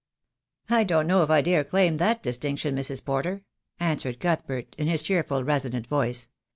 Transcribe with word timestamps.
"I 0.71 0.83
don't 0.83 1.05
know 1.05 1.21
if 1.21 1.29
I 1.29 1.41
dare 1.41 1.63
claim 1.63 1.97
that 1.97 2.23
distinction, 2.23 2.75
Mrs. 2.75 3.05
Porter," 3.05 3.43
answered 3.79 4.19
Cuthbert, 4.19 4.73
in 4.79 4.87
his 4.87 5.03
cheerful 5.03 5.43
resonant 5.43 5.85
voice. 5.85 6.27